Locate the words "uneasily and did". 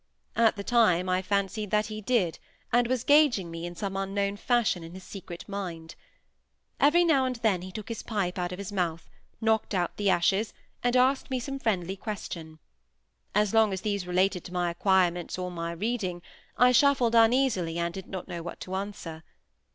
17.13-18.07